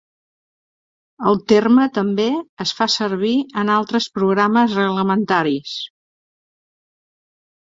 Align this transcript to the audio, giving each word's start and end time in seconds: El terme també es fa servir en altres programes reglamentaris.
El 1.31 1.35
terme 1.51 1.85
també 1.97 2.25
es 2.65 2.71
fa 2.77 2.87
servir 2.93 3.35
en 3.65 3.69
altres 3.75 4.09
programes 4.17 4.75
reglamentaris. 4.79 5.77